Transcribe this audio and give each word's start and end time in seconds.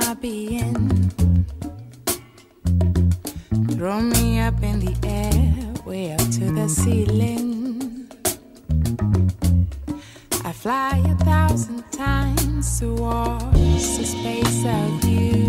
my 0.00 0.14
being. 0.14 1.10
Throw 3.72 4.00
me 4.00 4.40
up 4.40 4.62
in 4.62 4.80
the 4.80 4.94
air, 5.04 5.84
way 5.84 6.12
up 6.12 6.24
to 6.38 6.52
the 6.58 6.68
ceiling. 6.68 8.08
I 10.44 10.52
fly 10.52 11.02
a 11.04 11.16
thousand 11.24 11.82
times 11.90 12.78
towards 12.80 13.98
the 13.98 14.04
space 14.14 14.60
of 14.80 15.04
you. 15.04 15.46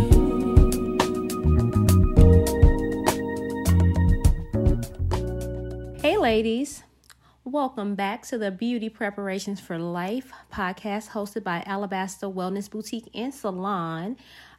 Hey, 6.02 6.18
ladies. 6.18 6.84
Welcome 7.52 7.96
back 7.96 8.28
to 8.28 8.38
the 8.38 8.52
Beauty 8.52 8.90
Preparations 8.90 9.60
for 9.60 9.80
Life 9.80 10.32
podcast 10.54 11.10
hosted 11.10 11.44
by 11.44 11.64
Alabaster 11.66 12.28
Wellness 12.28 12.70
Boutique 12.70 13.10
and 13.16 13.34
Salon. 13.34 14.18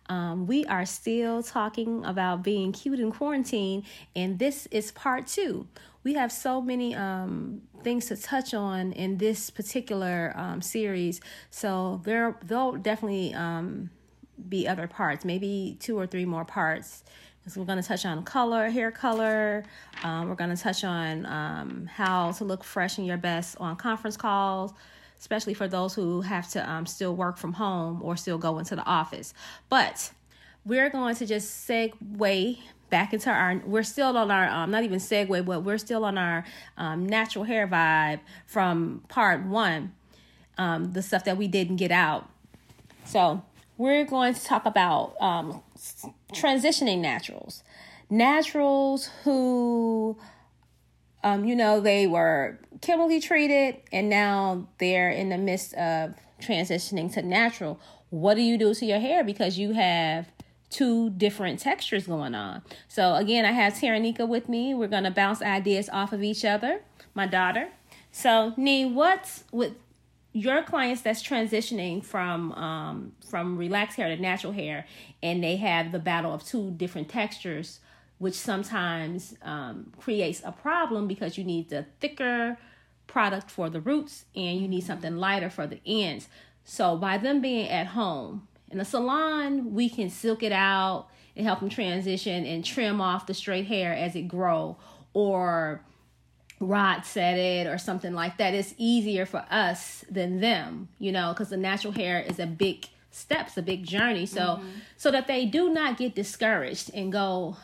Um, 0.08 0.48
we 0.48 0.64
are 0.64 0.84
still 0.84 1.40
talking 1.44 2.04
about 2.04 2.42
being 2.42 2.72
cute 2.72 2.98
in 2.98 3.12
quarantine, 3.12 3.84
and 4.16 4.40
this 4.40 4.66
is 4.72 4.90
part 4.90 5.28
two. 5.28 5.68
We 6.02 6.14
have 6.14 6.32
so 6.32 6.60
many 6.60 6.96
um, 6.96 7.62
things 7.84 8.06
to 8.06 8.16
touch 8.16 8.54
on 8.54 8.90
in 8.90 9.18
this 9.18 9.50
particular 9.50 10.32
um, 10.34 10.60
series, 10.60 11.20
so 11.48 12.00
there 12.02 12.36
there'll 12.42 12.72
definitely 12.72 13.32
um, 13.34 13.90
be 14.48 14.66
other 14.66 14.88
parts, 14.88 15.24
maybe 15.24 15.76
two 15.78 15.96
or 15.96 16.08
three 16.08 16.24
more 16.24 16.44
parts. 16.44 17.04
So 17.46 17.60
we're 17.60 17.66
going 17.66 17.82
to 17.82 17.86
touch 17.88 18.06
on 18.06 18.22
color, 18.22 18.68
hair 18.68 18.90
color. 18.90 19.64
Um, 20.04 20.28
we're 20.28 20.34
going 20.36 20.54
to 20.54 20.62
touch 20.62 20.84
on 20.84 21.26
um, 21.26 21.86
how 21.92 22.32
to 22.32 22.44
look 22.44 22.62
fresh 22.62 22.98
and 22.98 23.06
your 23.06 23.16
best 23.16 23.56
on 23.58 23.76
conference 23.76 24.16
calls, 24.16 24.72
especially 25.18 25.54
for 25.54 25.66
those 25.66 25.94
who 25.94 26.20
have 26.20 26.48
to 26.50 26.70
um, 26.70 26.86
still 26.86 27.16
work 27.16 27.38
from 27.38 27.54
home 27.54 28.02
or 28.02 28.16
still 28.16 28.38
go 28.38 28.58
into 28.58 28.76
the 28.76 28.84
office. 28.84 29.34
But 29.68 30.12
we're 30.64 30.90
going 30.90 31.16
to 31.16 31.26
just 31.26 31.68
segue 31.68 32.58
back 32.90 33.14
into 33.14 33.30
our 33.30 33.62
we're 33.64 33.84
still 33.84 34.16
on 34.16 34.30
our 34.32 34.48
um 34.48 34.70
not 34.72 34.82
even 34.82 34.98
segue 34.98 35.44
but 35.44 35.60
we're 35.60 35.78
still 35.78 36.04
on 36.04 36.18
our 36.18 36.44
um 36.76 37.06
natural 37.06 37.44
hair 37.44 37.66
vibe 37.68 38.18
from 38.46 39.00
part 39.08 39.44
one 39.44 39.92
um 40.58 40.92
the 40.92 41.00
stuff 41.00 41.24
that 41.24 41.36
we 41.36 41.46
didn't 41.46 41.76
get 41.76 41.92
out 41.92 42.28
so 43.04 43.42
we're 43.80 44.04
going 44.04 44.34
to 44.34 44.44
talk 44.44 44.66
about 44.66 45.14
um 45.20 45.62
transitioning 46.34 46.98
naturals 46.98 47.62
naturals 48.10 49.08
who 49.24 50.16
um 51.24 51.44
you 51.46 51.56
know 51.56 51.80
they 51.80 52.06
were 52.06 52.58
chemically 52.82 53.20
treated 53.20 53.76
and 53.90 54.10
now 54.10 54.68
they're 54.78 55.10
in 55.10 55.30
the 55.30 55.38
midst 55.38 55.72
of 55.74 56.14
transitioning 56.42 57.12
to 57.12 57.22
natural 57.22 57.80
what 58.10 58.34
do 58.34 58.42
you 58.42 58.58
do 58.58 58.74
to 58.74 58.84
your 58.84 59.00
hair 59.00 59.24
because 59.24 59.58
you 59.58 59.72
have 59.72 60.26
two 60.68 61.10
different 61.10 61.58
textures 61.58 62.06
going 62.06 62.34
on. 62.34 62.62
So 62.86 63.16
again, 63.16 63.44
I 63.44 63.50
have 63.50 63.74
Taranika 63.74 64.26
with 64.26 64.48
me. 64.48 64.72
We're 64.72 64.88
gonna 64.88 65.10
bounce 65.10 65.42
ideas 65.42 65.88
off 65.92 66.12
of 66.12 66.22
each 66.22 66.44
other. 66.44 66.82
My 67.12 67.26
daughter. 67.26 67.68
So 68.12 68.54
Nee, 68.56 68.84
what's 68.84 69.44
with 69.52 69.74
your 70.32 70.62
clients 70.62 71.02
that's 71.02 71.22
transitioning 71.22 72.04
from 72.04 72.52
um, 72.52 73.12
from 73.28 73.56
relaxed 73.56 73.96
hair 73.96 74.14
to 74.14 74.20
natural 74.20 74.52
hair, 74.52 74.86
and 75.22 75.42
they 75.42 75.56
have 75.56 75.92
the 75.92 75.98
battle 75.98 76.32
of 76.32 76.44
two 76.44 76.70
different 76.72 77.08
textures, 77.08 77.80
which 78.18 78.34
sometimes 78.34 79.34
um, 79.42 79.92
creates 79.98 80.42
a 80.44 80.52
problem 80.52 81.08
because 81.08 81.36
you 81.36 81.44
need 81.44 81.68
the 81.68 81.86
thicker 82.00 82.56
product 83.06 83.50
for 83.50 83.68
the 83.68 83.80
roots 83.80 84.24
and 84.36 84.60
you 84.60 84.68
need 84.68 84.82
something 84.82 85.16
lighter 85.16 85.50
for 85.50 85.66
the 85.66 85.80
ends. 85.84 86.28
So 86.64 86.96
by 86.96 87.18
them 87.18 87.40
being 87.40 87.68
at 87.68 87.88
home, 87.88 88.46
in 88.70 88.78
the 88.78 88.84
salon, 88.84 89.74
we 89.74 89.88
can 89.88 90.08
silk 90.10 90.44
it 90.44 90.52
out 90.52 91.08
and 91.34 91.44
help 91.44 91.58
them 91.58 91.68
transition 91.68 92.46
and 92.46 92.64
trim 92.64 93.00
off 93.00 93.26
the 93.26 93.34
straight 93.34 93.66
hair 93.66 93.92
as 93.92 94.14
it 94.14 94.28
grow 94.28 94.76
or 95.12 95.82
rod 96.60 97.06
set 97.06 97.38
it 97.38 97.66
or 97.66 97.78
something 97.78 98.12
like 98.12 98.36
that. 98.36 98.54
It's 98.54 98.74
easier 98.76 99.26
for 99.26 99.44
us 99.50 100.04
than 100.10 100.40
them, 100.40 100.88
you 100.98 101.10
know, 101.10 101.32
because 101.32 101.48
the 101.48 101.56
natural 101.56 101.92
hair 101.92 102.20
is 102.20 102.38
a 102.38 102.46
big 102.46 102.86
steps, 103.10 103.56
a 103.56 103.62
big 103.62 103.84
journey. 103.84 104.26
So 104.26 104.40
mm-hmm. 104.40 104.68
so 104.96 105.10
that 105.10 105.26
they 105.26 105.46
do 105.46 105.72
not 105.72 105.96
get 105.96 106.14
discouraged 106.14 106.90
and 106.94 107.10
go 107.10 107.56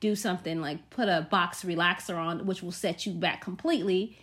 do 0.00 0.16
something 0.16 0.60
like 0.60 0.90
put 0.90 1.08
a 1.08 1.26
box 1.30 1.64
relaxer 1.64 2.16
on, 2.16 2.44
which 2.44 2.62
will 2.62 2.72
set 2.72 3.06
you 3.06 3.12
back 3.12 3.40
completely. 3.40 4.18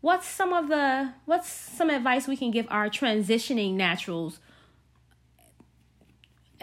What's 0.00 0.26
some 0.26 0.52
of 0.52 0.68
the 0.68 1.14
what's 1.24 1.48
some 1.48 1.90
advice 1.90 2.26
we 2.26 2.36
can 2.36 2.50
give 2.50 2.66
our 2.70 2.90
transitioning 2.90 3.74
naturals 3.74 4.40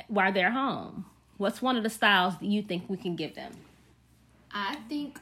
while 0.07 0.31
they're 0.31 0.51
home? 0.51 1.05
What's 1.37 1.61
one 1.61 1.77
of 1.77 1.83
the 1.83 1.89
styles 1.89 2.37
that 2.39 2.45
you 2.45 2.61
think 2.61 2.89
we 2.89 2.97
can 2.97 3.15
give 3.15 3.35
them? 3.35 3.53
I 4.51 4.75
think 4.87 5.19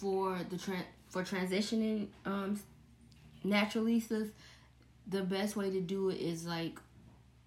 for 0.00 0.38
the 0.50 0.56
tra- 0.56 0.84
for 1.08 1.22
transitioning 1.22 2.08
um 2.24 2.60
naturalistas, 3.44 4.30
the 5.06 5.22
best 5.22 5.56
way 5.56 5.70
to 5.70 5.80
do 5.80 6.10
it 6.10 6.18
is 6.20 6.46
like 6.46 6.78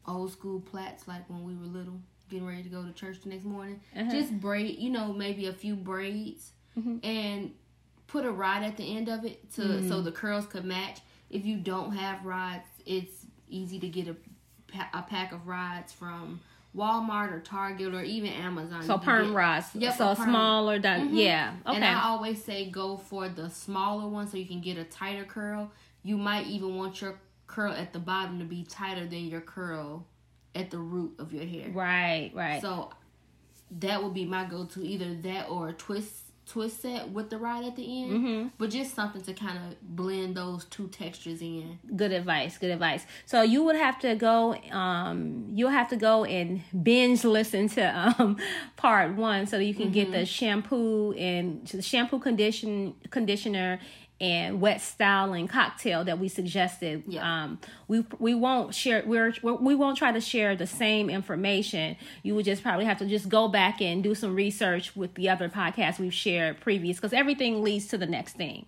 old 0.08 0.32
school 0.32 0.60
plaits, 0.60 1.08
like 1.08 1.30
when 1.30 1.44
we 1.44 1.56
were 1.56 1.66
little, 1.66 2.00
getting 2.30 2.48
ready 2.48 2.64
to 2.64 2.70
go 2.70 2.84
to 2.84 2.92
church 2.92 3.22
the 3.22 3.30
next 3.30 3.46
morning. 3.46 3.80
Uh-huh. 3.96 4.12
Just 4.12 4.40
braid, 4.40 4.80
you 4.80 4.90
know, 4.90 5.14
maybe 5.14 5.48
a 5.48 5.54
few 5.54 5.76
braids, 5.76 6.52
mm-hmm. 6.78 6.98
and 7.06 7.54
put 8.08 8.26
a 8.26 8.32
rod 8.32 8.64
at 8.64 8.78
the 8.78 8.96
end 8.96 9.08
of 9.08 9.26
it 9.26 9.52
to 9.54 9.62
mm-hmm. 9.62 9.90
so 9.90 10.02
the 10.02 10.12
curls 10.12 10.46
could 10.46 10.66
match. 10.66 11.00
If 11.30 11.46
you 11.46 11.58
don't 11.58 11.94
have 11.94 12.26
rods, 12.26 12.66
it's 12.86 13.26
easy 13.48 13.80
to 13.80 13.88
get 13.88 14.08
a 14.08 14.16
a 14.94 15.04
pack 15.04 15.32
of 15.32 15.48
rods 15.48 15.94
from 15.94 16.40
Walmart 16.76 17.32
or 17.32 17.40
Target 17.40 17.94
or 17.94 18.04
even 18.04 18.32
Amazon. 18.32 18.84
So 18.84 18.98
perm 18.98 19.28
get, 19.28 19.36
rods. 19.36 19.68
Yep, 19.76 19.96
so 19.96 20.14
smaller. 20.16 20.80
That 20.80 21.02
mm-hmm. 21.02 21.16
yeah. 21.16 21.54
Okay. 21.68 21.76
And 21.76 21.86
I 21.86 22.04
always 22.06 22.44
say 22.44 22.70
go 22.70 22.98
for 22.98 23.30
the 23.30 23.50
smaller 23.50 24.08
one 24.08 24.28
so 24.28 24.38
you 24.38 24.46
can 24.46 24.62
get 24.62 24.78
a 24.78 24.84
tighter 24.84 25.24
curl. 25.24 25.72
You 26.02 26.18
might 26.18 26.48
even 26.48 26.76
want 26.76 27.02
your 27.02 27.20
curl 27.48 27.74
at 27.74 27.94
the 27.94 28.00
bottom 28.00 28.40
to 28.40 28.46
be 28.46 28.64
tighter 28.64 29.06
than 29.06 29.28
your 29.28 29.42
curl 29.42 30.06
at 30.56 30.72
the 30.72 30.80
root 30.80 31.14
of 31.20 31.34
your 31.34 31.46
hair. 31.46 31.70
Right. 31.70 32.32
Right. 32.34 32.62
So 32.62 32.92
that 33.80 34.04
would 34.04 34.14
be 34.14 34.26
my 34.26 34.46
go-to. 34.46 34.84
Either 34.84 35.14
that 35.14 35.50
or 35.50 35.70
a 35.70 35.74
twist 35.74 36.23
twist 36.46 36.82
set 36.82 37.10
with 37.10 37.30
the 37.30 37.38
rod 37.38 37.64
at 37.64 37.76
the 37.76 38.04
end, 38.04 38.12
mm-hmm. 38.12 38.48
but 38.58 38.70
just 38.70 38.94
something 38.94 39.22
to 39.22 39.34
kind 39.34 39.58
of 39.58 39.96
blend 39.96 40.36
those 40.36 40.66
two 40.66 40.88
textures 40.88 41.42
in. 41.42 41.80
Good 41.96 42.12
advice. 42.12 42.58
Good 42.58 42.72
advice. 42.72 43.06
So 43.26 43.42
you 43.42 43.64
would 43.64 43.76
have 43.76 44.00
to 44.00 44.16
go. 44.16 44.56
Um, 44.72 45.46
you'll 45.54 45.70
have 45.70 45.90
to 45.90 45.96
go 45.96 46.26
and 46.26 46.62
binge 46.84 47.24
listen 47.24 47.70
to 47.70 48.16
um 48.20 48.38
part 48.76 49.16
one 49.16 49.48
so 49.48 49.58
that 49.58 49.64
you 49.64 49.74
can 49.74 49.86
mm-hmm. 49.86 49.94
get 49.94 50.12
the 50.12 50.26
shampoo 50.26 51.14
and 51.14 51.66
the 51.68 51.82
shampoo 51.82 52.20
condition 52.20 52.94
conditioner 53.10 53.80
and 54.24 54.62
wet 54.62 54.80
styling 54.80 55.50
cocktail 55.50 56.06
that 56.06 56.18
we 56.18 56.30
suggested. 56.30 57.04
Yeah. 57.06 57.44
Um, 57.44 57.60
we 57.90 58.06
we 58.20 58.34
won't 58.34 58.74
share 58.74 59.04
we're 59.06 59.34
we 59.44 59.76
won't 59.76 59.98
try 59.98 60.14
to 60.14 60.22
share 60.22 60.56
the 60.56 60.66
same 60.66 61.10
information. 61.10 61.98
You 62.24 62.34
would 62.36 62.46
just 62.46 62.64
probably 62.64 62.86
have 62.86 63.00
to 63.00 63.06
just 63.06 63.28
go 63.28 63.50
back 63.50 63.82
and 63.82 64.02
do 64.02 64.16
some 64.16 64.34
research 64.34 64.96
with 64.96 65.14
the 65.16 65.28
other 65.30 65.50
podcasts 65.50 66.00
we've 66.00 66.14
shared 66.14 66.62
previous 66.62 66.96
because 66.96 67.12
everything 67.12 67.62
leads 67.62 67.88
to 67.88 67.98
the 67.98 68.06
next 68.06 68.38
thing. 68.38 68.66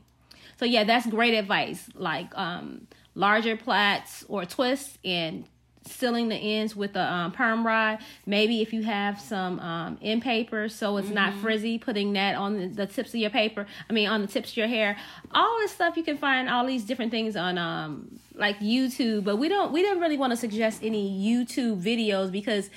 So 0.59 0.65
yeah, 0.65 0.83
that's 0.83 1.07
great 1.07 1.33
advice. 1.33 1.88
Like 1.94 2.38
um, 2.38 2.88
larger 3.13 3.55
plaits 3.55 4.25
or 4.27 4.44
twists 4.44 4.97
and 5.05 5.45
sealing 5.85 6.29
the 6.29 6.35
ends 6.35 6.75
with 6.75 6.95
a 6.95 7.13
um, 7.13 7.31
perm 7.31 7.65
rod. 7.65 7.99
Maybe 8.25 8.61
if 8.61 8.73
you 8.73 8.83
have 8.83 9.19
some 9.19 9.59
um, 9.59 9.97
end 10.01 10.21
paper 10.21 10.69
so 10.69 10.97
it's 10.97 11.07
mm-hmm. 11.07 11.15
not 11.15 11.33
frizzy, 11.35 11.77
putting 11.77 12.13
that 12.13 12.35
on 12.35 12.57
the, 12.57 12.67
the, 12.67 12.87
tips 12.87 13.09
of 13.09 13.19
your 13.19 13.29
paper. 13.29 13.65
I 13.89 13.93
mean, 13.93 14.07
on 14.07 14.21
the 14.21 14.27
tips 14.27 14.51
of 14.51 14.57
your 14.57 14.67
hair. 14.67 14.97
All 15.31 15.57
this 15.59 15.71
stuff 15.71 15.97
you 15.97 16.03
can 16.03 16.17
find 16.17 16.49
all 16.49 16.65
these 16.65 16.83
different 16.83 17.11
things 17.11 17.35
on 17.35 17.57
um 17.57 18.19
like 18.33 18.59
YouTube, 18.59 19.23
but 19.23 19.37
we 19.37 19.47
don't 19.47 19.71
we 19.71 19.81
didn't 19.81 19.99
really 19.99 20.17
want 20.17 20.31
to 20.31 20.37
suggest 20.37 20.83
any 20.83 21.09
YouTube 21.09 21.81
videos 21.81 22.31
because 22.31 22.69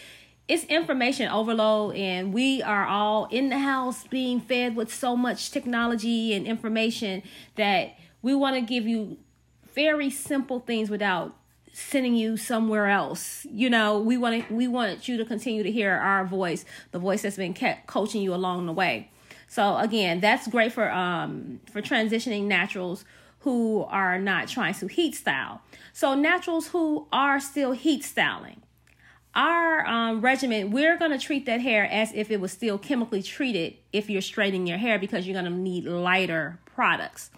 it's 0.49 0.65
information 0.65 1.29
overload 1.29 1.95
and 1.95 2.33
we 2.33 2.63
are 2.63 2.87
all 2.87 3.27
in 3.27 3.51
the 3.51 3.59
house 3.59 4.07
being 4.07 4.41
fed 4.41 4.75
with 4.75 4.93
so 4.93 5.15
much 5.15 5.51
technology 5.51 6.33
and 6.33 6.47
information 6.47 7.23
that 7.57 7.95
we 8.23 8.35
want 8.35 8.57
to 8.57 8.63
give 8.63 8.87
you 8.87 9.19
very 9.75 10.09
simple 10.09 10.59
things 10.59 10.89
without 10.89 11.37
sending 11.79 12.15
you 12.15 12.37
somewhere 12.37 12.89
else. 12.89 13.47
You 13.51 13.71
know, 13.71 13.99
we 13.99 14.17
want 14.17 14.49
to, 14.49 14.55
we 14.55 14.67
want 14.67 15.09
you 15.09 15.17
to 15.17 15.25
continue 15.25 15.63
to 15.63 15.71
hear 15.71 15.93
our 15.93 16.25
voice, 16.25 16.65
the 16.91 16.99
voice 16.99 17.23
that's 17.23 17.37
been 17.37 17.55
kept 17.55 17.87
coaching 17.87 18.21
you 18.21 18.35
along 18.35 18.67
the 18.67 18.73
way. 18.73 19.11
So 19.47 19.77
again, 19.79 20.21
that's 20.21 20.47
great 20.49 20.73
for 20.73 20.91
um 20.91 21.61
for 21.73 21.81
transitioning 21.81 22.45
naturals 22.45 23.05
who 23.41 23.85
are 23.89 24.19
not 24.19 24.49
trying 24.49 24.75
to 24.75 24.87
heat 24.89 25.15
style. 25.15 25.63
So 25.93 26.15
naturals 26.15 26.69
who 26.69 27.07
are 27.13 27.41
still 27.41 27.73
heat 27.73 28.05
styling. 28.05 28.63
Our 29.35 29.87
um, 29.87 30.21
regimen, 30.21 30.73
we're 30.73 30.99
going 30.99 31.13
to 31.13 31.19
treat 31.19 31.47
that 31.47 31.61
hair 31.61 31.85
as 31.85 32.13
if 32.13 32.31
it 32.31 32.41
was 32.41 32.51
still 32.51 32.77
chemically 32.77 33.23
treated 33.23 33.77
if 33.93 34.11
you're 34.11 34.23
straightening 34.23 34.67
your 34.67 34.79
hair 34.79 34.99
because 34.99 35.27
you're 35.27 35.41
going 35.41 35.53
to 35.53 35.57
need 35.57 35.85
lighter 35.85 36.59
products. 36.75 37.31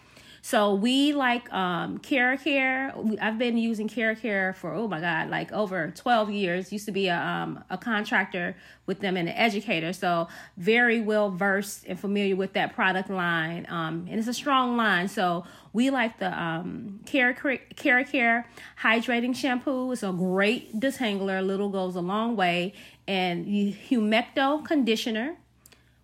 So 0.43 0.75
we 0.75 1.13
like 1.13 1.53
um 1.53 1.99
KeraCare. 1.99 3.19
I've 3.21 3.39
been 3.39 3.57
using 3.59 3.89
KeraCare 3.89 4.55
for 4.55 4.73
oh 4.75 4.89
my 4.89 5.01
god, 5.01 5.29
like 5.31 5.53
over 5.53 5.93
12 5.95 6.31
years. 6.31 6.73
Used 6.73 6.87
to 6.87 6.93
be 6.93 7.09
a 7.09 7.19
um 7.19 7.63
a 7.71 7.77
contractor 7.77 8.57
with 8.87 9.01
them 9.01 9.17
and 9.17 9.29
an 9.29 9.35
educator. 9.35 9.93
So 9.93 10.29
very 10.57 11.01
well 11.01 11.31
versed 11.31 11.85
and 11.87 11.99
familiar 11.99 12.37
with 12.37 12.55
that 12.55 12.75
product 12.75 13.11
line. 13.11 13.67
Um 13.69 14.07
and 14.09 14.19
it's 14.19 14.29
a 14.29 14.35
strong 14.35 14.77
line. 14.77 15.09
So 15.09 15.45
we 15.73 15.91
like 15.91 16.19
the 16.19 16.33
um 16.41 17.01
KeraCare 17.05 18.11
Care 18.11 18.49
hydrating 18.83 19.37
shampoo. 19.37 19.93
It's 19.93 20.03
a 20.03 20.13
great 20.13 20.79
detangler. 20.81 21.45
Little 21.45 21.69
goes 21.69 21.97
a 21.97 22.01
long 22.01 22.37
way. 22.37 22.75
And 23.07 23.47
Humecto 23.47 24.65
conditioner. 24.65 25.37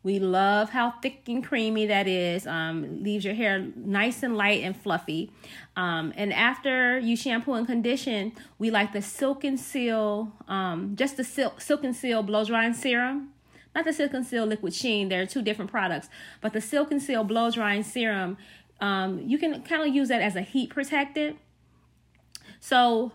We 0.06 0.20
love 0.20 0.70
how 0.70 0.93
thick 1.03 1.23
and 1.26 1.43
creamy 1.43 1.87
that 1.87 2.06
is. 2.06 2.47
Um, 2.47 3.03
leaves 3.03 3.25
your 3.25 3.35
hair 3.35 3.58
nice 3.75 4.23
and 4.23 4.37
light 4.37 4.62
and 4.62 4.76
fluffy. 4.76 5.32
Um, 5.75 6.12
and 6.14 6.32
after 6.32 7.00
you 7.00 7.17
shampoo 7.17 7.55
and 7.55 7.67
condition, 7.67 8.31
we 8.56 8.70
like 8.70 8.93
the 8.93 9.03
Silk 9.03 9.43
and 9.43 9.58
Seal, 9.58 10.32
um, 10.47 10.94
just 10.94 11.17
the 11.17 11.25
Silk, 11.25 11.61
Silk 11.61 11.82
and 11.82 11.97
Seal 11.97 12.23
blow 12.23 12.44
drying 12.44 12.73
serum. 12.73 13.31
Not 13.75 13.85
the 13.85 13.93
Silk 13.93 14.14
and 14.14 14.25
Seal 14.25 14.47
liquid 14.47 14.73
sheen. 14.73 15.08
They're 15.08 15.26
two 15.26 15.43
different 15.43 15.73
products. 15.73 16.09
But 16.41 16.52
the 16.52 16.61
Silk 16.61 16.93
and 16.93 17.02
Seal 17.02 17.25
blow 17.25 17.50
drying 17.50 17.82
serum, 17.82 18.37
um, 18.81 19.19
you 19.26 19.38
can 19.38 19.61
kind 19.62 19.88
of 19.88 19.93
use 19.93 20.06
that 20.06 20.23
as 20.23 20.37
a 20.37 20.43
heat 20.43 20.70
protectant. 20.70 21.37
So 22.61 23.11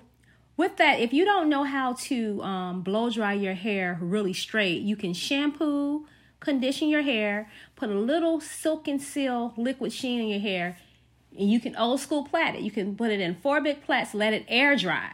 with 0.58 0.76
that, 0.76 1.00
if 1.00 1.14
you 1.14 1.24
don't 1.24 1.48
know 1.48 1.64
how 1.64 1.94
to 1.94 2.44
um, 2.44 2.82
blow 2.82 3.10
dry 3.10 3.32
your 3.32 3.54
hair 3.54 3.98
really 4.02 4.34
straight, 4.34 4.82
you 4.82 4.98
can 4.98 5.14
shampoo 5.14 6.06
condition 6.42 6.90
your 6.90 7.04
hair, 7.04 7.50
put 7.78 7.90
a 7.90 7.94
little 7.94 8.42
silk 8.42 8.88
and 8.88 9.02
seal 9.02 9.54
liquid 9.56 9.94
sheen 9.94 10.20
in 10.20 10.28
your 10.28 10.40
hair, 10.40 10.78
and 11.38 11.50
you 11.50 11.62
can 11.62 11.76
old 11.78 12.02
school 12.02 12.26
plait 12.26 12.56
it. 12.56 12.62
You 12.62 12.72
can 12.72 12.96
put 12.98 13.12
it 13.12 13.22
in 13.22 13.36
four 13.36 13.62
big 13.62 13.84
plaits, 13.84 14.14
let 14.14 14.34
it 14.34 14.44
air 14.50 14.76
dry. 14.76 15.14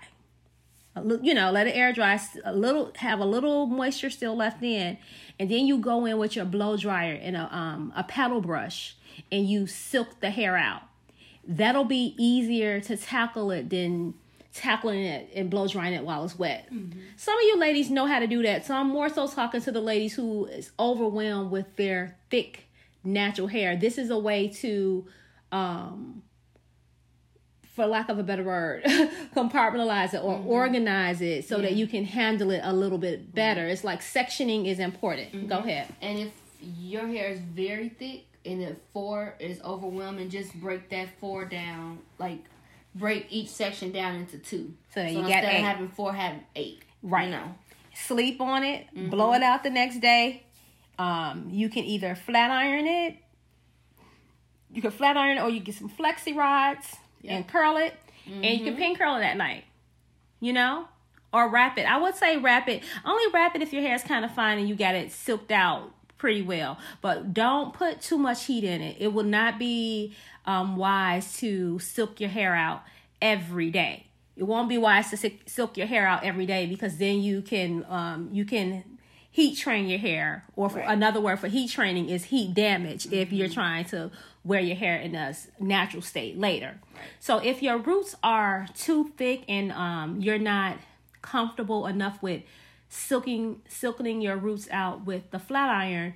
You 1.21 1.35
know, 1.35 1.51
let 1.51 1.68
it 1.68 1.75
air 1.75 1.94
dry 1.94 2.19
a 2.44 2.53
little, 2.53 2.91
have 2.95 3.19
a 3.19 3.25
little 3.25 3.68
moisture 3.68 4.09
still 4.09 4.35
left 4.35 4.63
in, 4.63 4.97
and 5.39 5.51
then 5.51 5.68
you 5.68 5.77
go 5.77 6.06
in 6.06 6.18
with 6.18 6.35
your 6.35 6.45
blow 6.45 6.75
dryer 6.75 7.13
and 7.13 7.38
a 7.38 7.56
um 7.56 7.94
a 7.95 8.03
paddle 8.03 8.41
brush, 8.41 8.95
and 9.31 9.47
you 9.47 9.68
silk 9.68 10.21
the 10.21 10.31
hair 10.31 10.57
out. 10.57 10.81
That'll 11.47 11.85
be 11.85 12.15
easier 12.18 12.80
to 12.81 12.97
tackle 12.97 13.51
it 13.51 13.69
than 13.69 14.15
tackling 14.57 15.04
it 15.04 15.30
and 15.36 15.50
blow 15.50 15.68
drying 15.68 15.94
it 15.94 16.04
while 16.04 16.24
it's 16.24 16.38
wet. 16.38 16.68
Mm-hmm. 16.74 17.00
Some 17.15 17.38
of 17.38 17.44
you 17.44 17.57
ladies 17.57 17.89
know 17.89 18.06
how 18.06 18.19
to 18.19 18.27
do 18.27 18.42
that. 18.44 18.65
So 18.65 18.75
I'm 18.75 18.89
more 18.89 19.09
so 19.09 19.27
talking 19.27 19.62
to 19.62 19.71
the 19.71 19.81
ladies 19.81 20.15
who 20.15 20.45
is 20.45 20.71
overwhelmed 20.80 21.51
with 21.51 21.75
their 21.75 22.18
thick 22.30 22.65
natural 23.04 23.48
hair. 23.48 23.75
This 23.75 23.98
is 23.98 24.09
a 24.09 24.18
way 24.18 24.48
to 24.48 25.06
um 25.51 26.24
for 27.77 27.86
lack 27.86 28.09
of 28.09 28.18
a 28.18 28.24
better 28.24 28.44
word, 28.44 28.83
compartmentalize 29.36 30.15
it 30.15 30.24
or 30.24 30.33
mm-hmm. 30.33 30.48
organize 30.48 31.21
it 31.21 31.48
so 31.48 31.57
yeah. 31.57 31.63
that 31.63 31.74
you 31.74 31.86
can 31.86 32.06
handle 32.06 32.50
it 32.50 32.62
a 32.63 32.74
little 32.74 32.98
bit 32.98 33.36
better. 33.36 33.62
Mm-hmm. 33.62 33.69
It's 33.69 33.83
like 33.83 34.01
sectioning 34.01 34.65
is 34.65 34.80
important. 34.80 35.31
Mm-hmm. 35.31 35.48
Go 35.48 35.59
ahead. 35.59 35.94
And 36.01 36.18
if 36.18 36.31
your 36.59 37.06
hair 37.06 37.30
is 37.30 37.39
very 37.39 37.89
thick 37.89 38.25
and 38.44 38.63
if 38.63 38.77
four 38.94 39.36
is 39.39 39.62
overwhelming, 39.62 40.31
just 40.31 40.56
break 40.56 40.89
that 40.89 41.09
four 41.19 41.45
down 41.45 42.00
like 42.18 42.39
break 42.97 43.27
each 43.29 43.49
section 43.49 43.91
down 43.91 44.15
into 44.15 44.38
two. 44.38 44.73
So, 44.94 45.01
so 45.01 45.07
you 45.07 45.21
got 45.21 45.44
eight. 45.44 45.57
of 45.57 45.63
having 45.63 45.89
four, 45.89 46.13
have 46.13 46.35
eight. 46.55 46.83
Right. 47.03 47.25
You 47.25 47.31
know. 47.31 47.55
Sleep 47.94 48.41
on 48.41 48.63
it. 48.63 48.88
Mm-hmm. 48.95 49.09
Blow 49.09 49.33
it 49.33 49.44
out 49.44 49.63
the 49.63 49.69
next 49.69 49.99
day. 49.99 50.44
Um, 50.99 51.47
you 51.51 51.69
can 51.69 51.83
either 51.83 52.15
flat 52.15 52.51
iron 52.51 52.88
it. 52.88 53.17
You 54.71 54.81
can 54.81 54.91
flat 54.91 55.17
iron 55.17 55.38
it, 55.38 55.41
or 55.41 55.49
you 55.49 55.59
get 55.59 55.75
some 55.75 55.89
flexi 55.89 56.35
rods 56.35 56.95
yep. 57.21 57.33
and 57.33 57.47
curl 57.47 57.77
it, 57.77 57.94
mm-hmm. 58.27 58.44
and 58.44 58.59
you 58.59 58.65
can 58.65 58.73
mm-hmm. 58.73 58.81
pin 58.81 58.95
curl 58.95 59.15
it 59.15 59.23
at 59.23 59.38
night. 59.38 59.63
You 60.39 60.53
know, 60.53 60.88
or 61.33 61.49
wrap 61.49 61.77
it. 61.77 61.83
I 61.83 61.97
would 61.97 62.15
say 62.15 62.38
wrap 62.38 62.67
it. 62.67 62.83
Only 63.05 63.31
wrap 63.33 63.55
it 63.55 63.61
if 63.61 63.73
your 63.73 63.81
hair 63.81 63.95
is 63.95 64.03
kind 64.03 64.23
of 64.23 64.33
fine 64.33 64.59
and 64.59 64.69
you 64.69 64.75
got 64.75 64.95
it 64.95 65.11
silked 65.11 65.51
out 65.51 65.91
pretty 66.17 66.41
well. 66.41 66.77
But 67.01 67.33
don't 67.33 67.73
put 67.73 68.01
too 68.01 68.17
much 68.17 68.45
heat 68.45 68.63
in 68.63 68.81
it. 68.81 68.97
It 68.99 69.13
will 69.13 69.23
not 69.23 69.59
be 69.59 70.15
um, 70.47 70.77
wise 70.77 71.38
to 71.38 71.77
silk 71.79 72.19
your 72.19 72.29
hair 72.29 72.55
out 72.55 72.81
every 73.21 73.69
day. 73.69 74.07
It 74.35 74.44
won't 74.44 74.69
be 74.69 74.77
wise 74.77 75.09
to 75.11 75.31
silk 75.45 75.77
your 75.77 75.88
hair 75.88 76.07
out 76.07 76.23
every 76.23 76.45
day 76.45 76.65
because 76.65 76.97
then 76.97 77.21
you 77.21 77.41
can 77.41 77.85
um, 77.89 78.29
you 78.31 78.45
can 78.45 78.83
heat 79.29 79.57
train 79.57 79.88
your 79.88 79.99
hair. 79.99 80.45
Or 80.55 80.69
right. 80.69 80.85
another 80.88 81.19
word 81.19 81.39
for 81.39 81.47
heat 81.47 81.69
training 81.69 82.09
is 82.09 82.25
heat 82.25 82.53
damage 82.53 83.05
mm-hmm. 83.05 83.15
if 83.15 83.31
you're 83.31 83.47
mm-hmm. 83.47 83.53
trying 83.53 83.85
to 83.85 84.11
wear 84.44 84.61
your 84.61 84.77
hair 84.77 84.97
in 84.97 85.13
a 85.13 85.35
natural 85.59 86.01
state 86.01 86.39
later. 86.39 86.79
So 87.19 87.39
if 87.39 87.61
your 87.61 87.77
roots 87.77 88.15
are 88.23 88.67
too 88.75 89.11
thick 89.17 89.44
and 89.49 89.71
um, 89.73 90.21
you're 90.21 90.39
not 90.39 90.77
comfortable 91.21 91.85
enough 91.85 92.21
with 92.23 92.44
silking 92.89 93.61
silkening 93.69 94.23
your 94.23 94.38
roots 94.38 94.69
out 94.71 95.05
with 95.05 95.31
the 95.31 95.39
flat 95.39 95.69
iron, 95.69 96.13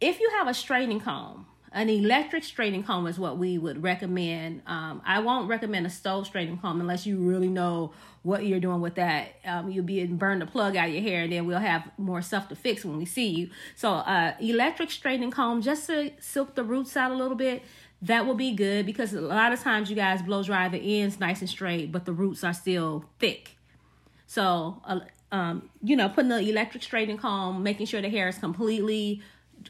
if 0.00 0.18
you 0.18 0.30
have 0.36 0.48
a 0.48 0.54
straightening 0.54 1.00
comb, 1.00 1.46
an 1.72 1.88
electric 1.88 2.44
straightening 2.44 2.82
comb 2.82 3.06
is 3.06 3.18
what 3.18 3.38
we 3.38 3.58
would 3.58 3.82
recommend. 3.82 4.62
Um, 4.66 5.02
I 5.04 5.18
won't 5.20 5.48
recommend 5.48 5.86
a 5.86 5.90
stove 5.90 6.26
straightening 6.26 6.58
comb 6.58 6.80
unless 6.80 7.06
you 7.06 7.18
really 7.18 7.48
know 7.48 7.92
what 8.22 8.46
you're 8.46 8.60
doing 8.60 8.80
with 8.80 8.94
that. 8.96 9.36
Um, 9.44 9.70
you'll 9.70 9.84
be 9.84 10.04
burn 10.06 10.38
the 10.38 10.46
plug 10.46 10.76
out 10.76 10.88
of 10.88 10.94
your 10.94 11.02
hair, 11.02 11.22
and 11.22 11.32
then 11.32 11.46
we'll 11.46 11.58
have 11.58 11.90
more 11.98 12.22
stuff 12.22 12.48
to 12.48 12.56
fix 12.56 12.84
when 12.84 12.96
we 12.96 13.04
see 13.04 13.28
you. 13.28 13.50
So, 13.74 13.92
uh, 13.92 14.34
electric 14.40 14.90
straightening 14.90 15.30
comb 15.30 15.62
just 15.62 15.86
to 15.88 16.12
silk 16.20 16.54
the 16.54 16.64
roots 16.64 16.96
out 16.96 17.10
a 17.10 17.14
little 17.14 17.36
bit. 17.36 17.62
That 18.02 18.26
will 18.26 18.34
be 18.34 18.52
good 18.52 18.84
because 18.86 19.12
a 19.12 19.20
lot 19.20 19.52
of 19.52 19.60
times 19.60 19.90
you 19.90 19.96
guys 19.96 20.22
blow 20.22 20.42
dry 20.42 20.68
the 20.68 21.00
ends 21.00 21.18
nice 21.18 21.40
and 21.40 21.48
straight, 21.48 21.92
but 21.92 22.04
the 22.04 22.12
roots 22.12 22.44
are 22.44 22.52
still 22.52 23.04
thick. 23.18 23.56
So, 24.26 24.82
uh, 24.84 25.00
um, 25.32 25.70
you 25.82 25.96
know, 25.96 26.08
putting 26.08 26.28
the 26.28 26.38
electric 26.38 26.82
straightening 26.82 27.18
comb, 27.18 27.62
making 27.62 27.86
sure 27.86 28.00
the 28.00 28.08
hair 28.08 28.28
is 28.28 28.38
completely 28.38 29.22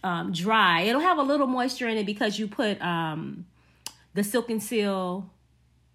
um, 0.03 0.33
dry. 0.33 0.83
It'll 0.83 1.01
have 1.01 1.19
a 1.19 1.23
little 1.23 1.47
moisture 1.47 1.89
in 1.89 1.97
it 1.97 2.07
because 2.07 2.39
you 2.39 2.49
put 2.49 2.81
um, 2.81 3.47
the 4.15 4.25
Silk 4.25 4.51
and 4.51 4.63
Seal 4.63 5.31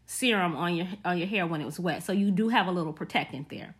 serum 0.05 0.57
on 0.57 0.75
your 0.75 0.87
on 1.05 1.17
your 1.17 1.27
hair 1.27 1.47
when 1.47 1.61
it 1.61 1.65
was 1.65 1.79
wet. 1.79 2.03
So 2.03 2.11
you 2.11 2.31
do 2.31 2.49
have 2.49 2.67
a 2.67 2.71
little 2.71 2.93
protectant 2.93 3.49
there. 3.49 3.75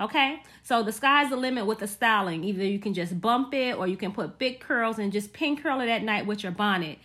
Okay, 0.00 0.42
so 0.62 0.82
the 0.82 0.92
sky's 0.92 1.30
the 1.30 1.36
limit 1.36 1.66
with 1.66 1.78
the 1.78 1.86
styling. 1.86 2.44
Either 2.44 2.64
you 2.64 2.78
can 2.78 2.94
just 2.94 3.20
bump 3.20 3.54
it 3.54 3.76
or 3.76 3.86
you 3.86 3.96
can 3.96 4.12
put 4.12 4.38
big 4.38 4.60
curls 4.60 4.98
and 4.98 5.12
just 5.12 5.32
pin 5.32 5.56
curl 5.56 5.80
it 5.80 5.88
at 5.88 6.02
night 6.02 6.26
with 6.26 6.42
your 6.42 6.52
bonnet 6.52 6.98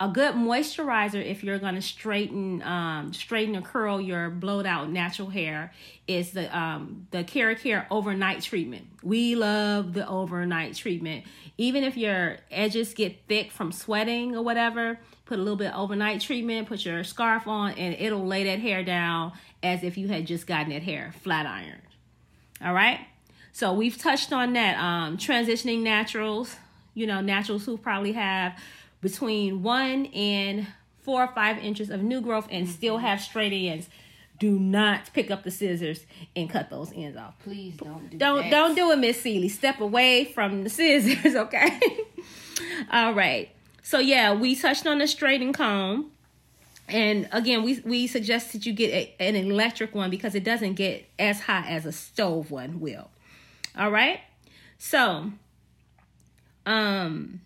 a 0.00 0.08
good 0.08 0.34
moisturizer 0.34 1.22
if 1.22 1.44
you're 1.44 1.58
going 1.58 1.74
to 1.74 1.82
straighten 1.82 2.62
um, 2.62 3.12
straighten 3.12 3.54
or 3.54 3.60
curl 3.60 4.00
your 4.00 4.30
blowed 4.30 4.64
out 4.64 4.90
natural 4.90 5.28
hair 5.28 5.72
is 6.08 6.30
the 6.30 6.56
um, 6.58 7.06
the 7.10 7.22
KeraCare 7.22 7.86
overnight 7.90 8.42
treatment. 8.42 8.86
We 9.02 9.36
love 9.36 9.92
the 9.92 10.08
overnight 10.08 10.74
treatment. 10.74 11.24
Even 11.58 11.84
if 11.84 11.96
your 11.98 12.38
edges 12.50 12.94
get 12.94 13.26
thick 13.28 13.52
from 13.52 13.72
sweating 13.72 14.34
or 14.34 14.42
whatever, 14.42 14.98
put 15.26 15.38
a 15.38 15.42
little 15.42 15.56
bit 15.56 15.72
overnight 15.76 16.22
treatment, 16.22 16.66
put 16.66 16.84
your 16.84 17.04
scarf 17.04 17.46
on, 17.46 17.72
and 17.72 17.94
it'll 17.94 18.26
lay 18.26 18.44
that 18.44 18.58
hair 18.58 18.82
down 18.82 19.32
as 19.62 19.84
if 19.84 19.98
you 19.98 20.08
had 20.08 20.26
just 20.26 20.46
gotten 20.46 20.70
that 20.70 20.82
hair 20.82 21.12
flat 21.22 21.44
ironed. 21.44 21.82
All 22.64 22.72
right. 22.72 23.00
So 23.52 23.74
we've 23.74 23.98
touched 23.98 24.32
on 24.32 24.54
that. 24.54 24.78
Um, 24.78 25.18
transitioning 25.18 25.82
naturals, 25.82 26.56
you 26.94 27.06
know, 27.06 27.20
naturals 27.20 27.66
who 27.66 27.76
probably 27.76 28.12
have 28.12 28.58
between 29.00 29.62
one 29.62 30.06
and 30.06 30.66
four 31.02 31.24
or 31.24 31.28
five 31.28 31.58
inches 31.58 31.90
of 31.90 32.02
new 32.02 32.20
growth 32.20 32.46
and 32.50 32.68
still 32.68 32.96
mm-hmm. 32.96 33.06
have 33.06 33.20
straight 33.20 33.52
ends 33.52 33.88
do 34.40 34.58
not 34.58 35.10
pick 35.12 35.30
up 35.30 35.44
the 35.44 35.50
scissors 35.50 36.04
and 36.34 36.50
cut 36.50 36.70
those 36.70 36.90
ends 36.96 37.16
off. 37.16 37.38
Please 37.44 37.76
don't 37.76 38.10
do 38.10 38.16
don't 38.16 38.38
that. 38.38 38.50
don't 38.50 38.74
do 38.74 38.90
it, 38.90 38.98
Miss 38.98 39.20
Seeley. 39.20 39.50
Step 39.50 39.80
away 39.80 40.24
from 40.24 40.64
the 40.64 40.70
scissors, 40.70 41.34
okay? 41.36 41.78
All 42.90 43.12
right. 43.12 43.50
So 43.82 43.98
yeah, 43.98 44.32
we 44.32 44.56
touched 44.56 44.86
on 44.86 44.98
the 44.98 45.06
straightening 45.06 45.52
comb. 45.52 46.10
And 46.88 47.28
again, 47.30 47.62
we 47.62 47.80
we 47.84 48.06
suggest 48.06 48.52
that 48.54 48.66
you 48.66 48.72
get 48.72 48.92
a, 48.92 49.14
an 49.20 49.36
electric 49.36 49.94
one 49.94 50.10
because 50.10 50.34
it 50.34 50.42
doesn't 50.42 50.74
get 50.74 51.04
as 51.18 51.40
hot 51.40 51.66
as 51.68 51.86
a 51.86 51.92
stove 51.92 52.50
one 52.50 52.80
will. 52.80 53.10
All 53.78 53.90
right? 53.90 54.20
So 54.78 55.32
um 56.64 57.42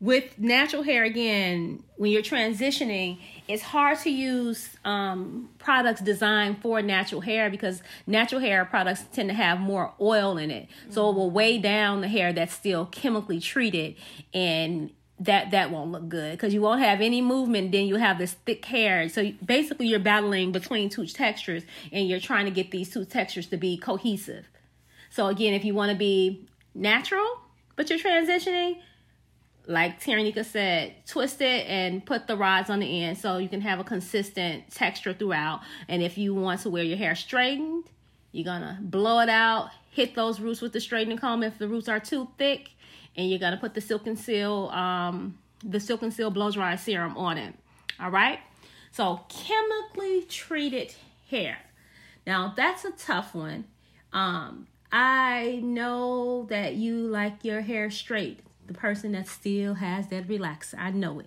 with 0.00 0.38
natural 0.38 0.82
hair 0.82 1.04
again 1.04 1.82
when 1.96 2.10
you're 2.10 2.22
transitioning 2.22 3.18
it's 3.50 3.62
hard 3.64 3.98
to 3.98 4.10
use 4.10 4.76
um, 4.84 5.50
products 5.58 6.00
designed 6.00 6.62
for 6.62 6.80
natural 6.82 7.20
hair 7.20 7.50
because 7.50 7.82
natural 8.06 8.40
hair 8.40 8.64
products 8.64 9.04
tend 9.12 9.28
to 9.28 9.34
have 9.34 9.58
more 9.58 9.92
oil 10.00 10.38
in 10.38 10.52
it. 10.52 10.68
So 10.90 11.10
it 11.10 11.16
will 11.16 11.32
weigh 11.32 11.58
down 11.58 12.00
the 12.00 12.06
hair 12.06 12.32
that's 12.32 12.54
still 12.54 12.86
chemically 12.86 13.40
treated 13.40 13.96
and 14.32 14.90
that 15.18 15.50
that 15.50 15.72
won't 15.72 15.90
look 15.90 16.08
good 16.08 16.30
because 16.32 16.54
you 16.54 16.62
won't 16.62 16.80
have 16.80 17.00
any 17.00 17.20
movement. 17.20 17.72
Then 17.72 17.86
you 17.86 17.96
have 17.96 18.18
this 18.18 18.34
thick 18.34 18.64
hair. 18.64 19.08
So 19.08 19.32
basically 19.44 19.88
you're 19.88 19.98
battling 19.98 20.52
between 20.52 20.88
two 20.90 21.06
textures 21.06 21.64
and 21.90 22.08
you're 22.08 22.20
trying 22.20 22.44
to 22.44 22.52
get 22.52 22.70
these 22.70 22.88
two 22.88 23.04
textures 23.04 23.48
to 23.48 23.56
be 23.56 23.76
cohesive. 23.76 24.46
So 25.10 25.26
again 25.26 25.54
if 25.54 25.64
you 25.64 25.74
want 25.74 25.90
to 25.90 25.98
be 25.98 26.46
natural 26.72 27.26
but 27.74 27.90
you're 27.90 27.98
transitioning 27.98 28.76
like 29.70 30.00
Taranika 30.00 30.44
said, 30.44 30.94
twist 31.06 31.40
it 31.40 31.66
and 31.68 32.04
put 32.04 32.26
the 32.26 32.36
rods 32.36 32.70
on 32.70 32.80
the 32.80 33.04
end 33.04 33.16
so 33.16 33.38
you 33.38 33.48
can 33.48 33.60
have 33.60 33.78
a 33.78 33.84
consistent 33.84 34.68
texture 34.72 35.12
throughout. 35.12 35.60
And 35.88 36.02
if 36.02 36.18
you 36.18 36.34
want 36.34 36.62
to 36.62 36.70
wear 36.70 36.82
your 36.82 36.98
hair 36.98 37.14
straightened, 37.14 37.84
you're 38.32 38.44
gonna 38.44 38.80
blow 38.82 39.20
it 39.20 39.28
out, 39.28 39.70
hit 39.92 40.16
those 40.16 40.40
roots 40.40 40.60
with 40.60 40.72
the 40.72 40.80
straightening 40.80 41.18
comb 41.18 41.44
if 41.44 41.56
the 41.58 41.68
roots 41.68 41.88
are 41.88 42.00
too 42.00 42.28
thick, 42.36 42.70
and 43.16 43.30
you're 43.30 43.38
gonna 43.38 43.56
put 43.56 43.74
the 43.74 43.80
Silk 43.80 44.08
and 44.08 44.18
Seal, 44.18 44.68
um, 44.70 45.38
the 45.64 45.78
Silk 45.78 46.02
and 46.02 46.12
Seal 46.12 46.30
blow 46.30 46.50
dry 46.50 46.74
serum 46.74 47.16
on 47.16 47.38
it. 47.38 47.54
All 48.00 48.10
right. 48.10 48.40
So 48.90 49.20
chemically 49.28 50.22
treated 50.22 50.94
hair. 51.30 51.58
Now 52.26 52.52
that's 52.56 52.84
a 52.84 52.90
tough 52.90 53.36
one. 53.36 53.66
Um, 54.12 54.66
I 54.90 55.60
know 55.62 56.46
that 56.50 56.74
you 56.74 57.06
like 57.06 57.44
your 57.44 57.60
hair 57.60 57.88
straight. 57.92 58.40
The 58.70 58.78
person 58.78 59.10
that 59.12 59.26
still 59.26 59.74
has 59.74 60.06
that 60.10 60.28
relaxer, 60.28 60.76
I 60.78 60.92
know 60.92 61.18
it. 61.18 61.26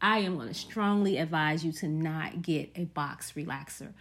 I 0.00 0.18
am 0.18 0.34
going 0.34 0.48
to 0.48 0.54
strongly 0.54 1.16
advise 1.16 1.64
you 1.64 1.70
to 1.74 1.86
not 1.86 2.42
get 2.42 2.70
a 2.74 2.86
box 2.86 3.34
relaxer. 3.36 3.92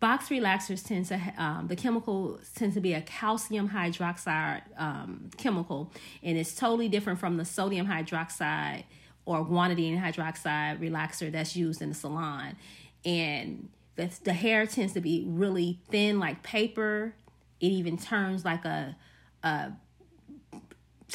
Box 0.00 0.28
relaxers 0.28 0.84
tend 0.84 1.06
to 1.06 1.20
um, 1.38 1.68
the 1.68 1.76
chemical 1.76 2.40
tends 2.56 2.74
to 2.74 2.80
be 2.80 2.92
a 2.92 3.02
calcium 3.02 3.68
hydroxide 3.68 4.62
um, 4.76 5.30
chemical, 5.36 5.92
and 6.24 6.36
it's 6.36 6.56
totally 6.56 6.88
different 6.88 7.20
from 7.20 7.36
the 7.36 7.44
sodium 7.44 7.86
hydroxide 7.86 8.82
or 9.24 9.46
guanidine 9.46 10.02
hydroxide 10.02 10.80
relaxer 10.80 11.30
that's 11.30 11.54
used 11.54 11.80
in 11.80 11.90
the 11.90 11.94
salon. 11.94 12.56
And 13.04 13.68
the, 13.94 14.10
the 14.24 14.32
hair 14.32 14.66
tends 14.66 14.92
to 14.94 15.00
be 15.00 15.24
really 15.28 15.78
thin, 15.88 16.18
like 16.18 16.42
paper. 16.42 17.14
It 17.60 17.68
even 17.68 17.96
turns 17.96 18.44
like 18.44 18.64
a, 18.64 18.96
a 19.44 19.70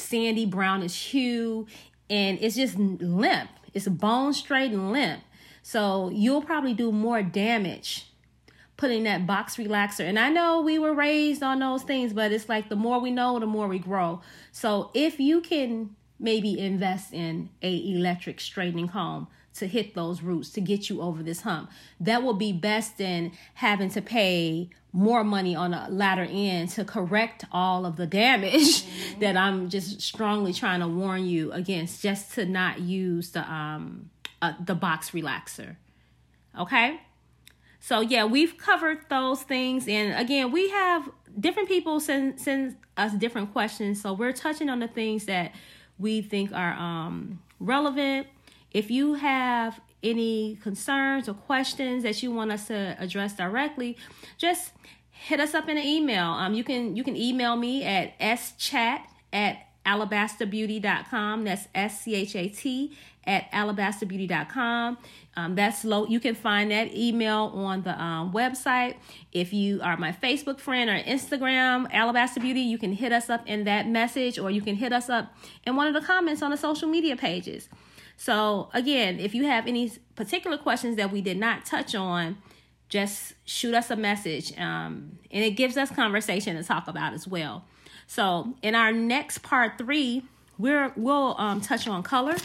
sandy 0.00 0.46
brownish 0.46 1.10
hue, 1.10 1.66
and 2.08 2.38
it's 2.40 2.56
just 2.56 2.78
limp. 2.78 3.50
It's 3.74 3.88
bone 3.88 4.32
straight 4.32 4.72
and 4.72 4.92
limp. 4.92 5.22
So 5.62 6.10
you'll 6.12 6.42
probably 6.42 6.74
do 6.74 6.90
more 6.92 7.22
damage 7.22 8.06
putting 8.76 9.02
that 9.02 9.26
box 9.26 9.56
relaxer. 9.56 10.04
And 10.08 10.18
I 10.18 10.30
know 10.30 10.62
we 10.62 10.78
were 10.78 10.94
raised 10.94 11.42
on 11.42 11.58
those 11.58 11.82
things, 11.82 12.12
but 12.12 12.32
it's 12.32 12.48
like 12.48 12.68
the 12.68 12.76
more 12.76 13.00
we 13.00 13.10
know, 13.10 13.38
the 13.38 13.46
more 13.46 13.68
we 13.68 13.78
grow. 13.78 14.22
So 14.52 14.90
if 14.94 15.20
you 15.20 15.40
can 15.40 15.96
maybe 16.18 16.58
invest 16.58 17.12
in 17.12 17.50
a 17.62 17.76
electric 17.92 18.40
straightening 18.40 18.88
comb 18.88 19.28
to 19.54 19.66
hit 19.66 19.94
those 19.94 20.22
roots 20.22 20.50
to 20.50 20.60
get 20.60 20.88
you 20.88 21.00
over 21.02 21.22
this 21.22 21.40
hump. 21.40 21.70
That 22.00 22.22
will 22.22 22.34
be 22.34 22.52
best 22.52 22.98
than 22.98 23.32
having 23.54 23.90
to 23.90 24.02
pay 24.02 24.70
more 24.92 25.24
money 25.24 25.54
on 25.54 25.74
a 25.74 25.88
latter 25.90 26.26
end 26.28 26.70
to 26.70 26.84
correct 26.84 27.44
all 27.52 27.84
of 27.84 27.96
the 27.96 28.06
damage 28.06 28.82
mm-hmm. 28.82 29.20
that 29.20 29.36
I'm 29.36 29.68
just 29.68 30.00
strongly 30.00 30.52
trying 30.52 30.80
to 30.80 30.88
warn 30.88 31.26
you 31.26 31.52
against 31.52 32.02
just 32.02 32.34
to 32.34 32.46
not 32.46 32.80
use 32.80 33.30
the 33.30 33.50
um 33.50 34.10
uh, 34.40 34.52
the 34.64 34.74
box 34.74 35.10
relaxer. 35.10 35.76
Okay? 36.58 37.00
So 37.80 38.00
yeah, 38.00 38.24
we've 38.24 38.56
covered 38.58 39.08
those 39.08 39.42
things, 39.42 39.88
and 39.88 40.18
again, 40.18 40.50
we 40.52 40.70
have 40.70 41.08
different 41.38 41.68
people 41.68 42.00
send 42.00 42.40
send 42.40 42.76
us 42.96 43.12
different 43.14 43.52
questions. 43.52 44.00
So 44.00 44.12
we're 44.12 44.32
touching 44.32 44.68
on 44.68 44.80
the 44.80 44.88
things 44.88 45.26
that 45.26 45.54
we 45.98 46.22
think 46.22 46.52
are 46.52 46.72
um, 46.72 47.40
relevant. 47.60 48.26
If 48.72 48.90
you 48.90 49.14
have 49.14 49.80
any 50.02 50.56
concerns 50.62 51.28
or 51.28 51.34
questions 51.34 52.02
that 52.02 52.22
you 52.22 52.30
want 52.30 52.52
us 52.52 52.68
to 52.68 52.96
address 52.98 53.34
directly, 53.34 53.96
just 54.36 54.72
hit 55.10 55.40
us 55.40 55.54
up 55.54 55.68
in 55.68 55.76
an 55.76 55.84
email. 55.84 56.26
Um, 56.26 56.54
you 56.54 56.64
can 56.64 56.96
you 56.96 57.04
can 57.04 57.16
email 57.16 57.56
me 57.56 57.84
at 57.84 58.18
schat 58.18 59.02
at 59.32 59.58
alabasterbeauty.com. 59.84 61.44
That's 61.44 61.68
S 61.74 62.02
C 62.02 62.14
H 62.14 62.36
A 62.36 62.48
T 62.48 62.96
at 63.24 63.50
alabasterbeauty.com. 63.52 64.98
Um, 65.36 65.54
that's 65.54 65.84
low. 65.84 66.06
You 66.06 66.18
can 66.18 66.34
find 66.34 66.70
that 66.70 66.94
email 66.94 67.52
on 67.54 67.82
the 67.82 68.00
um, 68.00 68.32
website. 68.32 68.96
If 69.32 69.52
you 69.52 69.80
are 69.82 69.96
my 69.96 70.12
Facebook 70.12 70.58
friend 70.58 70.90
or 70.90 70.98
Instagram, 70.98 71.86
Alabaster 71.92 72.40
Beauty, 72.40 72.60
you 72.60 72.78
can 72.78 72.92
hit 72.92 73.12
us 73.12 73.30
up 73.30 73.46
in 73.46 73.64
that 73.64 73.86
message 73.86 74.38
or 74.38 74.50
you 74.50 74.62
can 74.62 74.74
hit 74.74 74.92
us 74.92 75.08
up 75.08 75.32
in 75.64 75.76
one 75.76 75.86
of 75.86 75.94
the 75.94 76.00
comments 76.00 76.42
on 76.42 76.50
the 76.50 76.56
social 76.56 76.88
media 76.88 77.16
pages. 77.16 77.68
So, 78.20 78.68
again, 78.74 79.20
if 79.20 79.32
you 79.32 79.44
have 79.44 79.66
any 79.66 79.92
particular 80.16 80.58
questions 80.58 80.96
that 80.96 81.12
we 81.12 81.20
did 81.20 81.38
not 81.38 81.64
touch 81.64 81.94
on, 81.94 82.36
just 82.88 83.34
shoot 83.44 83.74
us 83.74 83.90
a 83.90 83.96
message. 83.96 84.52
Um, 84.58 85.18
and 85.30 85.44
it 85.44 85.52
gives 85.52 85.76
us 85.76 85.90
conversation 85.90 86.56
to 86.56 86.64
talk 86.64 86.88
about 86.88 87.14
as 87.14 87.28
well. 87.28 87.64
So, 88.08 88.56
in 88.60 88.74
our 88.74 88.92
next 88.92 89.38
part 89.38 89.78
three, 89.78 90.24
we're, 90.58 90.92
we'll 90.96 91.36
um, 91.38 91.60
touch 91.60 91.86
on 91.86 92.02
color 92.02 92.36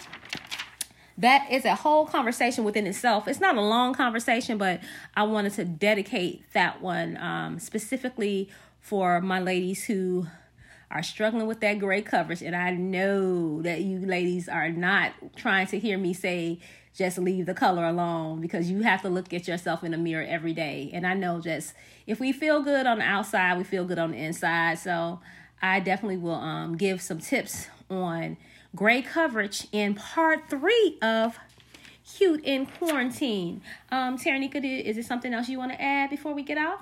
that 1.18 1.52
is 1.52 1.66
a 1.66 1.76
whole 1.76 2.06
conversation 2.06 2.64
within 2.64 2.88
itself. 2.88 3.28
It's 3.28 3.40
not 3.40 3.56
a 3.56 3.62
long 3.62 3.94
conversation, 3.94 4.58
but 4.58 4.82
I 5.16 5.24
wanted 5.24 5.54
to 5.54 5.66
dedicate 5.66 6.52
that 6.54 6.82
one 6.82 7.18
um, 7.18 7.60
specifically 7.60 8.50
for 8.80 9.22
my 9.22 9.40
ladies 9.40 9.86
who 9.86 10.28
are 10.94 11.04
struggling 11.04 11.48
with 11.48 11.60
that 11.62 11.80
gray 11.80 12.02
coverage. 12.02 12.44
And 12.44 12.56
I 12.56 12.72
know 12.72 13.62
that 13.64 13.82
you 13.82 14.00
ladies 14.06 14.48
are 14.48 14.70
not 14.70 15.14
trying 15.36 15.68
to 15.68 15.80
hear 15.80 15.98
me 15.98 16.14
say, 16.14 16.60
just 16.96 17.18
leave 17.18 17.48
the 17.48 17.56
color 17.56 17.86
alone 17.86 18.40
because 18.40 18.70
you 18.70 18.82
have 18.84 19.02
to 19.02 19.10
look 19.10 19.34
at 19.34 19.48
yourself 19.48 19.84
in 19.84 19.92
the 19.92 19.98
mirror 19.98 20.24
every 20.24 20.54
day. 20.54 20.92
And 20.94 21.08
I 21.08 21.16
know 21.16 21.42
just 21.42 21.74
if 22.06 22.20
we 22.20 22.32
feel 22.32 22.62
good 22.62 22.86
on 22.86 23.00
the 23.00 23.04
outside, 23.04 23.58
we 23.58 23.64
feel 23.64 23.86
good 23.86 23.98
on 23.98 24.12
the 24.12 24.18
inside. 24.18 24.78
So 24.78 25.20
I 25.60 25.80
definitely 25.80 26.18
will 26.18 26.36
um, 26.36 26.78
give 26.78 27.02
some 27.02 27.20
tips 27.20 27.68
on 27.90 28.38
gray 28.76 29.02
coverage 29.02 29.68
in 29.72 29.96
part 29.96 30.50
three 30.50 31.00
of 31.02 31.40
Cute 32.06 32.44
in 32.44 32.68
Quarantine. 32.68 33.62
Um, 33.92 34.18
Taranika, 34.20 34.64
is 34.64 34.96
there 34.96 35.04
something 35.04 35.34
else 35.34 35.50
you 35.50 35.58
want 35.58 35.72
to 35.72 35.82
add 35.82 36.12
before 36.12 36.34
we 36.34 36.44
get 36.44 36.60
out? 36.60 36.82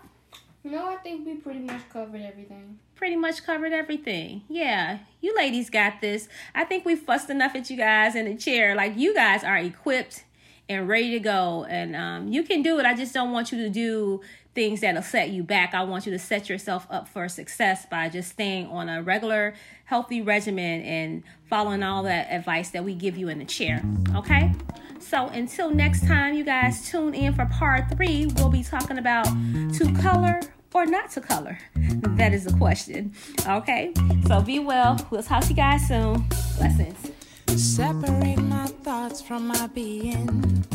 No, 0.64 0.90
I 0.90 0.96
think 0.98 1.26
we 1.26 1.36
pretty 1.36 1.60
much 1.60 1.90
covered 1.90 2.22
everything. 2.22 2.78
Pretty 2.96 3.16
much 3.16 3.44
covered 3.44 3.74
everything. 3.74 4.44
Yeah, 4.48 5.00
you 5.20 5.36
ladies 5.36 5.70
got 5.70 6.02
this. 6.02 6.30
I 6.54 6.66
think 6.66 6.86
we 6.86 6.96
fussed 6.96 7.30
enough 7.30 7.56
at 7.56 7.70
you 7.70 7.78
guys 7.78 8.16
in 8.16 8.26
the 8.26 8.36
chair. 8.36 8.76
Like, 8.76 8.96
you 8.96 9.14
guys 9.16 9.44
are 9.44 9.58
equipped 9.58 10.24
and 10.70 10.88
ready 10.88 11.12
to 11.12 11.20
go. 11.20 11.66
And 11.68 11.96
um, 11.96 12.28
you 12.28 12.44
can 12.44 12.62
do 12.62 12.80
it. 12.80 12.86
I 12.86 12.94
just 12.96 13.14
don't 13.14 13.32
want 13.32 13.52
you 13.52 13.58
to 13.60 13.70
do 13.70 14.22
things 14.54 14.82
that'll 14.82 15.02
set 15.02 15.30
you 15.30 15.44
back. 15.44 15.74
I 15.74 15.84
want 15.84 16.06
you 16.06 16.12
to 16.12 16.20
set 16.20 16.50
yourself 16.50 16.86
up 16.90 17.08
for 17.08 17.28
success 17.28 17.86
by 17.86 18.10
just 18.10 18.30
staying 18.32 18.68
on 18.68 18.90
a 18.90 19.02
regular, 19.02 19.56
healthy 19.86 20.22
regimen 20.22 20.82
and 20.82 21.24
following 21.50 21.84
all 21.84 22.04
that 22.04 22.28
advice 22.30 22.70
that 22.72 22.84
we 22.84 22.94
give 22.94 23.18
you 23.18 23.30
in 23.30 23.40
the 23.40 23.46
chair. 23.46 23.82
Okay? 24.16 24.54
So 25.02 25.28
until 25.28 25.70
next 25.70 26.08
time, 26.08 26.36
you 26.36 26.44
guys 26.44 26.90
tune 26.90 27.14
in 27.14 27.34
for 27.34 27.46
part 27.46 27.90
three. 27.90 28.28
We'll 28.36 28.50
be 28.50 28.64
talking 28.64 28.98
about 28.98 29.26
to 29.26 29.94
color 30.02 30.40
or 30.74 30.86
not 30.86 31.12
to 31.12 31.22
color. 31.22 31.58
That 31.76 32.34
is 32.34 32.46
the 32.46 32.54
question. 32.54 33.14
Okay? 33.48 33.94
So 34.28 34.42
be 34.42 34.60
well. 34.60 34.98
We'll 35.10 35.24
talk 35.24 35.44
to 35.44 35.50
you 35.50 35.56
guys 35.56 35.88
soon. 35.88 36.26
Blessings. 36.58 37.12
Separate 37.48 38.38
my 38.38 38.68
thoughts 38.68 39.22
from 39.22 39.48
my 39.48 39.68
being. 39.68 40.68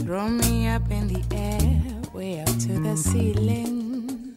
Throw 0.00 0.28
me 0.28 0.68
up 0.68 0.90
in 0.90 1.08
the 1.08 1.22
air, 1.32 2.12
way 2.12 2.40
up 2.40 2.46
to 2.46 2.80
the 2.80 2.96
ceiling. 2.96 4.36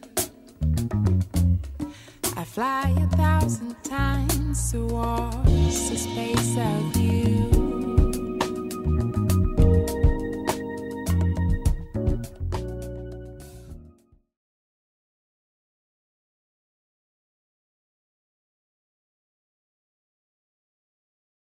I 2.36 2.44
fly 2.44 2.94
a 2.96 3.16
thousand 3.40 3.82
times 3.84 4.72
towards 4.72 5.90
the 5.90 5.96
space 5.96 6.56
of 6.58 6.96
you. 6.96 7.39